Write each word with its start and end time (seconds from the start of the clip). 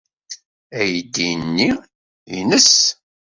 Aydi-nni 0.79 1.69
nnes. 2.37 2.71